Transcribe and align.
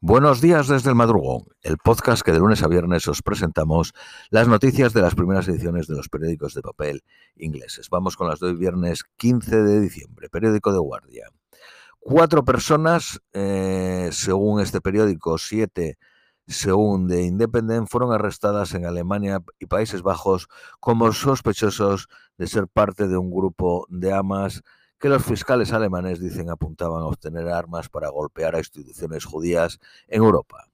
Buenos 0.00 0.42
días 0.42 0.68
desde 0.68 0.90
el 0.90 0.94
madrugón, 0.94 1.46
el 1.62 1.78
podcast 1.78 2.20
que 2.20 2.30
de 2.30 2.38
lunes 2.38 2.62
a 2.62 2.68
viernes 2.68 3.08
os 3.08 3.22
presentamos 3.22 3.94
las 4.28 4.46
noticias 4.46 4.92
de 4.92 5.00
las 5.00 5.14
primeras 5.14 5.48
ediciones 5.48 5.86
de 5.86 5.96
los 5.96 6.10
periódicos 6.10 6.52
de 6.52 6.60
papel 6.60 7.02
ingleses. 7.34 7.88
Vamos 7.88 8.14
con 8.14 8.28
las 8.28 8.38
de 8.38 8.52
viernes 8.52 9.04
15 9.16 9.62
de 9.62 9.80
diciembre, 9.80 10.28
periódico 10.28 10.70
de 10.70 10.80
guardia. 10.80 11.28
Cuatro 11.98 12.44
personas, 12.44 13.22
eh, 13.32 14.10
según 14.12 14.60
este 14.60 14.82
periódico, 14.82 15.38
siete 15.38 15.96
según 16.46 17.08
The 17.08 17.22
Independent, 17.22 17.88
fueron 17.88 18.12
arrestadas 18.12 18.74
en 18.74 18.84
Alemania 18.84 19.42
y 19.58 19.64
Países 19.64 20.02
Bajos 20.02 20.48
como 20.78 21.10
sospechosos 21.12 22.08
de 22.36 22.46
ser 22.46 22.68
parte 22.68 23.08
de 23.08 23.16
un 23.16 23.30
grupo 23.30 23.86
de 23.88 24.12
amas 24.12 24.62
que 24.98 25.08
los 25.08 25.24
fiscales 25.24 25.72
alemanes 25.72 26.20
dicen 26.20 26.50
apuntaban 26.50 27.02
a 27.02 27.06
obtener 27.06 27.48
armas 27.48 27.88
para 27.88 28.08
golpear 28.08 28.54
a 28.54 28.58
instituciones 28.58 29.24
judías 29.24 29.78
en 30.08 30.22
Europa. 30.22 30.68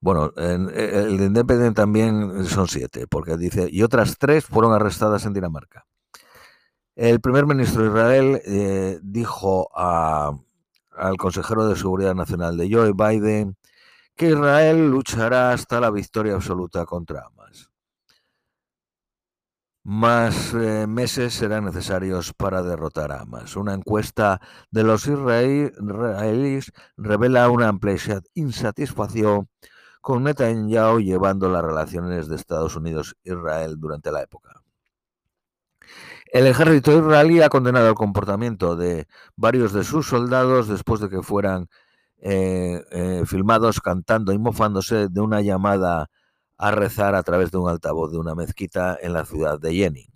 Bueno, 0.00 0.32
en, 0.36 0.70
el 0.70 1.18
de 1.18 1.24
Independent 1.26 1.76
también 1.76 2.44
son 2.44 2.68
siete, 2.68 3.06
porque 3.08 3.36
dice, 3.36 3.68
y 3.70 3.82
otras 3.82 4.18
tres 4.18 4.44
fueron 4.44 4.72
arrestadas 4.72 5.24
en 5.26 5.32
Dinamarca. 5.32 5.86
El 6.94 7.20
primer 7.20 7.46
ministro 7.46 7.82
de 7.82 7.88
Israel 7.88 8.42
eh, 8.46 8.98
dijo 9.02 9.68
al 9.74 11.16
consejero 11.18 11.68
de 11.68 11.76
Seguridad 11.76 12.14
Nacional 12.14 12.56
de 12.56 12.70
Joe 12.72 12.92
Biden 12.92 13.56
que 14.14 14.30
Israel 14.30 14.90
luchará 14.90 15.52
hasta 15.52 15.80
la 15.80 15.90
victoria 15.90 16.34
absoluta 16.34 16.86
contra 16.86 17.26
Hamas. 17.26 17.70
Más 19.88 20.52
eh, 20.52 20.88
meses 20.88 21.32
serán 21.32 21.64
necesarios 21.66 22.32
para 22.34 22.60
derrotar 22.60 23.12
a 23.12 23.20
Hamas. 23.20 23.54
Una 23.54 23.72
encuesta 23.72 24.40
de 24.68 24.82
los 24.82 25.06
israelíes 25.06 26.72
revela 26.96 27.48
una 27.50 27.68
amplia 27.68 27.96
insatisfacción 28.34 29.48
con 30.00 30.24
Netanyahu 30.24 30.98
llevando 30.98 31.48
las 31.48 31.62
relaciones 31.62 32.26
de 32.26 32.34
Estados 32.34 32.74
Unidos-Israel 32.74 33.76
durante 33.78 34.10
la 34.10 34.22
época. 34.22 34.60
El 36.32 36.48
ejército 36.48 36.98
israelí 36.98 37.40
ha 37.40 37.48
condenado 37.48 37.88
el 37.88 37.94
comportamiento 37.94 38.74
de 38.74 39.06
varios 39.36 39.72
de 39.72 39.84
sus 39.84 40.08
soldados 40.08 40.66
después 40.66 41.00
de 41.00 41.08
que 41.08 41.22
fueran 41.22 41.68
eh, 42.18 42.82
eh, 42.90 43.22
filmados 43.24 43.80
cantando 43.80 44.32
y 44.32 44.38
mofándose 44.38 45.06
de 45.08 45.20
una 45.20 45.42
llamada 45.42 46.10
a 46.58 46.70
rezar 46.70 47.14
a 47.14 47.22
través 47.22 47.50
de 47.50 47.58
un 47.58 47.68
altavoz 47.68 48.12
de 48.12 48.18
una 48.18 48.34
mezquita 48.34 48.98
en 49.00 49.12
la 49.12 49.24
ciudad 49.24 49.58
de 49.58 49.74
Jenin. 49.74 50.08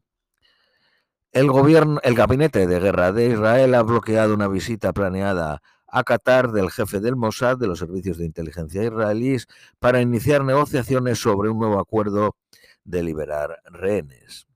El, 1.32 1.48
gobierno, 1.50 2.00
el 2.02 2.14
gabinete 2.14 2.66
de 2.66 2.80
guerra 2.80 3.12
de 3.12 3.28
Israel 3.28 3.74
ha 3.74 3.82
bloqueado 3.82 4.34
una 4.34 4.48
visita 4.48 4.92
planeada 4.92 5.62
a 5.86 6.02
Qatar 6.04 6.52
del 6.52 6.70
jefe 6.70 7.00
del 7.00 7.16
Mossad 7.16 7.58
de 7.58 7.66
los 7.66 7.78
servicios 7.78 8.18
de 8.18 8.24
inteligencia 8.24 8.82
israelíes 8.82 9.46
para 9.78 10.00
iniciar 10.00 10.44
negociaciones 10.44 11.18
sobre 11.18 11.48
un 11.48 11.58
nuevo 11.58 11.78
acuerdo 11.78 12.36
de 12.84 13.02
liberar 13.02 13.60
rehenes. 13.64 14.46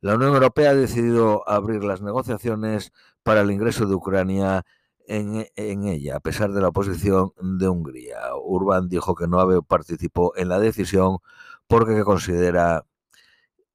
La 0.00 0.14
Unión 0.14 0.34
Europea 0.34 0.70
ha 0.70 0.74
decidido 0.74 1.48
abrir 1.48 1.82
las 1.82 2.02
negociaciones 2.02 2.92
para 3.22 3.40
el 3.40 3.50
ingreso 3.50 3.86
de 3.86 3.94
Ucrania 3.94 4.64
en, 5.06 5.46
ella, 5.56 6.16
a 6.16 6.20
pesar 6.20 6.52
de 6.52 6.60
la 6.60 6.68
oposición 6.68 7.32
de 7.40 7.68
Hungría. 7.68 8.18
Urban 8.42 8.88
dijo 8.88 9.14
que 9.14 9.26
no 9.26 9.62
participó 9.62 10.36
en 10.36 10.48
la 10.48 10.58
decisión 10.58 11.18
porque 11.66 12.02
considera 12.04 12.84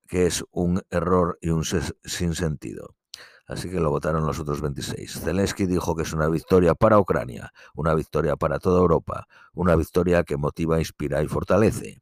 que 0.08 0.26
es 0.26 0.44
un 0.52 0.82
error 0.90 1.38
y 1.42 1.50
un 1.50 1.64
sinsentido. 2.04 2.96
Así 3.48 3.70
que 3.70 3.80
lo 3.80 3.90
votaron 3.90 4.26
los 4.26 4.40
otros 4.40 4.62
26. 4.62 5.22
Zelensky 5.22 5.66
dijo 5.66 5.96
que 5.96 6.04
es 6.04 6.14
una 6.14 6.28
victoria 6.30 6.74
para 6.74 7.00
Ucrania, 7.00 7.52
una 7.76 7.94
victoria 7.94 8.36
para 8.38 8.60
toda 8.60 8.80
Europa, 8.80 9.28
una 9.54 9.76
victoria 9.76 10.24
que 10.24 10.38
motiva, 10.38 10.80
inspira 10.80 11.22
y 11.22 11.28
fortalece. 11.28 12.02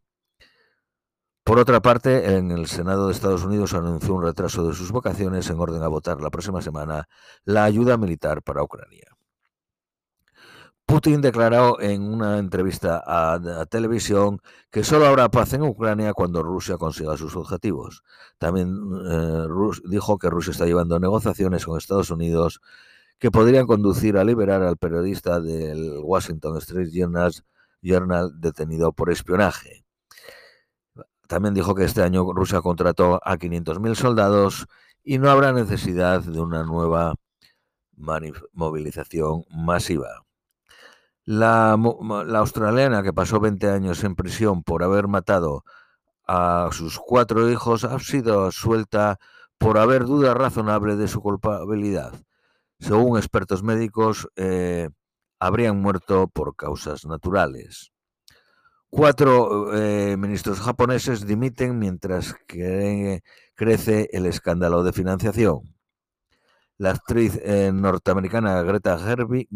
Por 1.43 1.57
otra 1.57 1.81
parte, 1.81 2.37
en 2.37 2.51
el 2.51 2.67
Senado 2.67 3.07
de 3.07 3.13
Estados 3.13 3.43
Unidos 3.43 3.73
anunció 3.73 4.13
un 4.13 4.21
retraso 4.21 4.67
de 4.67 4.75
sus 4.75 4.91
vocaciones 4.91 5.49
en 5.49 5.59
orden 5.59 5.81
a 5.81 5.87
votar 5.87 6.21
la 6.21 6.29
próxima 6.29 6.61
semana 6.61 7.09
la 7.43 7.63
ayuda 7.63 7.97
militar 7.97 8.43
para 8.43 8.61
Ucrania. 8.61 9.07
Putin 10.89 11.21
declaró 11.21 11.79
en 11.79 12.01
una 12.01 12.39
entrevista 12.39 13.03
a, 13.05 13.67
televisión 13.67 14.41
que 14.71 14.83
solo 14.83 15.05
habrá 15.05 15.29
paz 15.29 15.53
en 15.53 15.61
Ucrania 15.61 16.13
cuando 16.13 16.41
Rusia 16.41 16.77
consiga 16.79 17.15
sus 17.15 17.35
objetivos. 17.35 18.03
También 18.39 18.75
eh, 19.07 19.45
dijo 19.85 20.17
que 20.17 20.31
Rusia 20.31 20.49
está 20.49 20.65
llevando 20.65 20.99
negociaciones 20.99 21.63
con 21.63 21.77
Estados 21.77 22.09
Unidos 22.09 22.59
que 23.19 23.29
podrían 23.29 23.67
conducir 23.67 24.17
a 24.17 24.23
liberar 24.23 24.63
al 24.63 24.77
periodista 24.77 25.39
del 25.39 25.99
Washington 26.01 26.57
Street 26.57 26.89
Journal 26.91 28.41
detenido 28.41 28.91
por 28.91 29.11
espionaje. 29.11 29.85
También 31.27 31.53
dijo 31.53 31.75
que 31.75 31.83
este 31.83 32.01
año 32.01 32.33
Rusia 32.33 32.61
contrató 32.61 33.21
a 33.23 33.37
500.000 33.37 33.93
soldados 33.93 34.65
y 35.03 35.19
no 35.19 35.29
habrá 35.29 35.53
necesidad 35.53 36.23
de 36.23 36.41
una 36.41 36.63
nueva 36.63 37.13
movilización 38.53 39.43
masiva. 39.51 40.25
La, 41.31 41.73
australiana 41.73 43.03
que 43.03 43.13
pasó 43.13 43.39
20 43.39 43.69
años 43.69 44.03
en 44.03 44.15
prisión 44.15 44.63
por 44.63 44.81
haber 44.81 45.07
matado 45.07 45.63
a 46.27 46.69
sus 46.71 46.97
cuatro 46.97 47.51
hijos 47.51 47.83
ha 47.83 47.99
sido 47.99 48.51
suelta 48.51 49.19
por 49.59 49.77
haber 49.77 50.05
duda 50.05 50.33
razonable 50.33 50.95
de 50.95 51.07
su 51.07 51.21
culpabilidad. 51.21 52.13
Según 52.79 53.19
expertos 53.19 53.61
médicos, 53.61 54.27
eh, 54.37 54.89
habrían 55.37 55.79
muerto 55.79 56.29
por 56.29 56.55
causas 56.55 57.05
naturales. 57.05 57.91
Cuatro 58.89 59.71
eh, 59.77 60.17
ministros 60.17 60.59
japoneses 60.59 61.27
dimiten 61.27 61.77
mientras 61.77 62.33
que 62.47 63.21
crece 63.53 64.09
el 64.13 64.25
escándalo 64.25 64.81
de 64.81 64.93
financiación. 64.93 65.75
La 66.79 66.89
actriz 66.89 67.39
eh, 67.43 67.69
norteamericana 67.71 68.63
Greta 68.63 68.97
Gerwig 68.97 69.47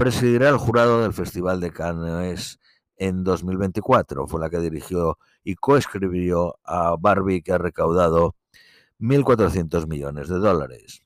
presidirá 0.00 0.48
el 0.48 0.56
jurado 0.56 1.02
del 1.02 1.12
Festival 1.12 1.60
de 1.60 1.72
Cannes 1.72 2.58
en 2.96 3.22
2024. 3.22 4.26
Fue 4.26 4.40
la 4.40 4.48
que 4.48 4.58
dirigió 4.58 5.18
y 5.44 5.56
coescribió 5.56 6.58
a 6.64 6.96
Barbie, 6.98 7.42
que 7.42 7.52
ha 7.52 7.58
recaudado 7.58 8.34
1.400 8.98 9.86
millones 9.86 10.28
de 10.28 10.38
dólares. 10.38 11.02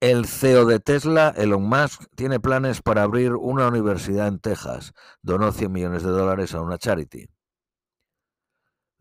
El 0.00 0.26
CEO 0.26 0.66
de 0.66 0.80
Tesla, 0.80 1.32
Elon 1.34 1.62
Musk, 1.66 2.02
tiene 2.14 2.40
planes 2.40 2.82
para 2.82 3.04
abrir 3.04 3.32
una 3.32 3.68
universidad 3.68 4.28
en 4.28 4.38
Texas. 4.38 4.92
Donó 5.22 5.50
100 5.50 5.72
millones 5.72 6.02
de 6.02 6.10
dólares 6.10 6.54
a 6.54 6.60
una 6.60 6.76
charity. 6.76 7.26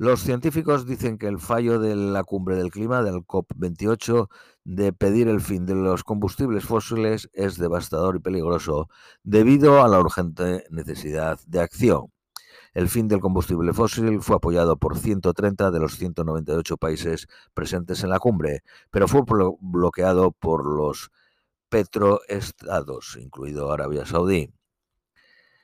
Los 0.04 0.20
científicos 0.20 0.86
dicen 0.86 1.18
que 1.18 1.28
el 1.28 1.40
fallo 1.40 1.80
de 1.80 1.96
la 1.96 2.26
cumbre 2.26 2.58
del 2.58 2.72
clima, 2.72 3.02
del 3.04 3.26
COP28, 3.26 4.28
de 4.66 4.92
pedir 4.92 5.30
el 5.30 5.40
fin 5.40 5.66
de 5.66 5.76
los 5.76 6.04
combustibles 6.04 6.66
fósiles 6.66 7.30
es 7.32 7.58
devastador 7.58 8.18
y 8.18 8.20
peligroso 8.20 8.90
debido 9.24 9.82
a 9.82 9.88
la 9.88 10.02
urgente 10.02 10.66
necesidad 10.70 11.40
de 11.48 11.62
acción. 11.62 12.12
El 12.74 12.90
fin 12.90 13.08
del 13.08 13.22
combustible 13.22 13.72
fósil 13.72 14.22
fue 14.22 14.36
apoyado 14.36 14.76
por 14.76 14.98
130 14.98 15.72
de 15.72 15.80
los 15.80 15.96
198 15.96 16.76
países 16.76 17.30
presentes 17.54 18.04
en 18.04 18.10
la 18.10 18.20
cumbre, 18.20 18.62
pero 18.92 19.08
fue 19.08 19.22
bloqueado 19.62 20.34
por 20.34 20.66
los 20.66 21.12
petroestados, 21.70 23.18
incluido 23.22 23.72
Arabia 23.72 24.06
Saudí. 24.06 24.52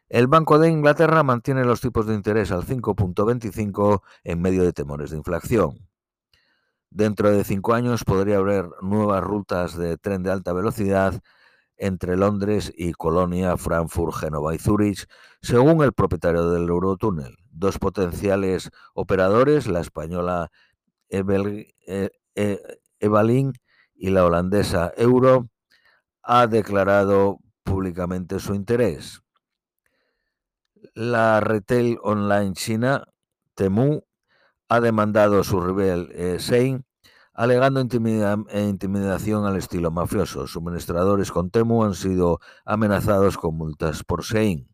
El 0.09 0.25
Banco 0.25 0.57
de 0.57 0.69
Inglaterra 0.69 1.21
mantiene 1.21 1.63
los 1.63 1.81
tipos 1.81 2.07
de 2.07 2.15
interés 2.15 2.51
al 2.51 2.63
5.25 2.63 4.01
en 4.23 4.41
medio 4.41 4.63
de 4.63 4.73
temores 4.73 5.11
de 5.11 5.17
inflación. 5.17 5.87
Dentro 6.89 7.29
de 7.29 7.43
cinco 7.43 7.75
años 7.75 8.03
podría 8.03 8.37
haber 8.37 8.65
nuevas 8.81 9.23
rutas 9.23 9.77
de 9.77 9.97
tren 9.97 10.23
de 10.23 10.31
alta 10.31 10.51
velocidad 10.51 11.21
entre 11.77 12.17
Londres 12.17 12.73
y 12.75 12.93
Colonia, 12.93 13.55
Frankfurt, 13.55 14.15
Génova 14.15 14.55
y 14.55 14.57
Zúrich, 14.57 15.05
según 15.43 15.83
el 15.83 15.93
propietario 15.93 16.49
del 16.49 16.67
Eurotúnel. 16.67 17.37
Dos 17.51 17.77
potenciales 17.77 18.71
operadores, 18.95 19.67
la 19.67 19.81
española 19.81 20.49
Evalin 21.09 21.67
e, 21.85 22.09
y 23.93 24.09
la 24.09 24.25
holandesa 24.25 24.91
Euro, 24.97 25.49
ha 26.23 26.47
declarado 26.47 27.37
públicamente 27.63 28.39
su 28.39 28.55
interés. 28.55 29.21
La 30.93 31.39
retail 31.39 31.97
online 32.03 32.53
china 32.53 33.05
Temu 33.55 34.01
ha 34.69 34.79
demandado 34.79 35.39
a 35.39 35.43
su 35.43 35.59
rival 35.61 36.09
eh, 36.13 36.37
Sein 36.39 36.85
alegando 37.33 37.79
eh, 37.81 38.61
intimidación 38.67 39.45
al 39.45 39.57
estilo 39.57 39.91
mafioso. 39.91 40.45
Suministradores 40.47 41.31
con 41.31 41.49
Temu 41.49 41.83
han 41.83 41.95
sido 41.95 42.39
amenazados 42.65 43.37
con 43.37 43.55
multas 43.55 44.03
por 44.03 44.23
Sein. 44.23 44.67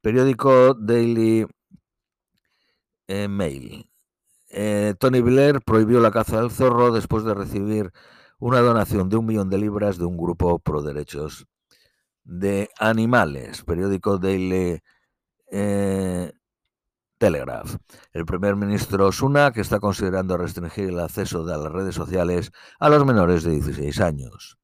Periódico 0.00 0.74
Daily 0.74 1.46
eh, 3.06 3.28
Mail. 3.28 3.90
Tony 4.98 5.20
Blair 5.20 5.60
prohibió 5.60 6.00
la 6.00 6.10
caza 6.10 6.40
del 6.40 6.50
zorro 6.50 6.90
después 6.92 7.24
de 7.24 7.34
recibir 7.34 7.92
una 8.38 8.60
donación 8.60 9.08
de 9.08 9.16
un 9.16 9.26
millón 9.26 9.50
de 9.50 9.58
libras 9.58 9.98
de 9.98 10.06
un 10.06 10.16
grupo 10.16 10.58
pro 10.58 10.82
derechos 10.82 11.46
de 12.28 12.68
animales, 12.78 13.64
periódico 13.64 14.18
Daily 14.18 14.80
eh, 15.50 16.30
Telegraph. 17.16 17.76
El 18.12 18.26
primer 18.26 18.54
ministro 18.54 19.10
Sunak 19.10 19.56
está 19.56 19.80
considerando 19.80 20.36
restringir 20.36 20.90
el 20.90 21.00
acceso 21.00 21.44
de 21.44 21.56
las 21.56 21.72
redes 21.72 21.94
sociales 21.94 22.52
a 22.78 22.90
los 22.90 23.06
menores 23.06 23.44
de 23.44 23.52
16 23.52 24.00
años. 24.02 24.58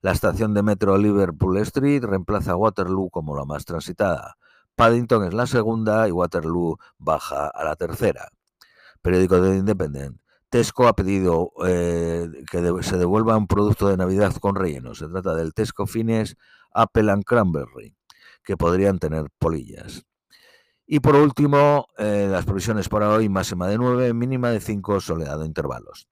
La 0.00 0.12
estación 0.12 0.54
de 0.54 0.62
metro 0.62 0.96
Liverpool 0.96 1.58
Street 1.58 2.02
reemplaza 2.02 2.52
a 2.52 2.56
Waterloo 2.56 3.10
como 3.10 3.36
la 3.36 3.44
más 3.44 3.66
transitada. 3.66 4.36
Paddington 4.74 5.24
es 5.24 5.34
la 5.34 5.46
segunda 5.46 6.08
y 6.08 6.12
Waterloo 6.12 6.78
baja 6.98 7.48
a 7.48 7.64
la 7.64 7.76
tercera. 7.76 8.28
Periódico 9.02 9.40
de 9.40 9.58
Independent. 9.58 10.18
Tesco 10.48 10.86
ha 10.88 10.96
pedido 10.96 11.50
eh, 11.66 12.30
que 12.50 12.82
se 12.82 12.96
devuelva 12.96 13.36
un 13.36 13.48
producto 13.48 13.88
de 13.88 13.96
Navidad 13.98 14.34
con 14.36 14.54
relleno. 14.54 14.94
Se 14.94 15.08
trata 15.08 15.34
del 15.34 15.52
Tesco 15.52 15.86
Fines 15.86 16.36
Apple 16.76 17.10
and 17.10 17.24
Cranberry, 17.24 17.96
que 18.44 18.56
podrían 18.56 18.98
tener 18.98 19.26
polillas. 19.38 20.04
Y 20.86 21.00
por 21.00 21.16
último, 21.16 21.88
eh, 21.98 22.28
las 22.30 22.44
previsiones 22.44 22.88
para 22.88 23.10
hoy, 23.10 23.28
máxima 23.28 23.66
de 23.66 23.76
9, 23.76 24.14
mínima 24.14 24.50
de 24.50 24.60
5, 24.60 25.00
soledad 25.00 25.40
de 25.40 25.46
intervalos. 25.46 26.08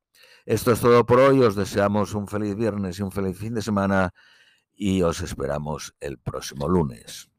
Esto 0.46 0.72
es 0.72 0.80
todo 0.80 1.06
por 1.06 1.20
hoy, 1.20 1.40
os 1.42 1.54
deseamos 1.54 2.14
un 2.14 2.26
feliz 2.26 2.56
viernes 2.56 2.98
y 2.98 3.02
un 3.02 3.12
feliz 3.12 3.38
fin 3.38 3.54
de 3.54 3.62
semana 3.62 4.12
y 4.74 5.02
os 5.02 5.20
esperamos 5.20 5.94
el 6.00 6.18
próximo 6.18 6.68
lunes. 6.68 7.30